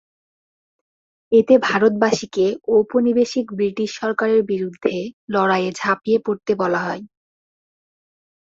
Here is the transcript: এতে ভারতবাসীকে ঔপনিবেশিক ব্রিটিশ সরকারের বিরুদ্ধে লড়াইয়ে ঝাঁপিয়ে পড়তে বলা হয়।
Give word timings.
এতে 1.31 1.55
ভারতবাসীকে 1.67 2.45
ঔপনিবেশিক 2.69 3.45
ব্রিটিশ 3.53 3.89
সরকারের 4.01 4.41
বিরুদ্ধে 4.43 4.95
লড়াইয়ে 5.29 5.71
ঝাঁপিয়ে 5.75 6.17
পড়তে 6.25 6.51
বলা 6.61 6.79
হয়। 6.85 7.03